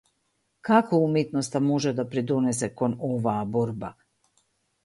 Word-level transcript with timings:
Како 0.69 0.99
уметноста 1.07 1.61
може 1.67 1.93
да 1.99 2.05
придонесе 2.15 2.71
кон 2.81 2.97
оваа 3.11 3.37
борба? 3.59 3.93